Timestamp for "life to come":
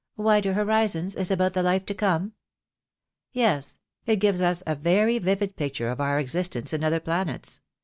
1.61-2.33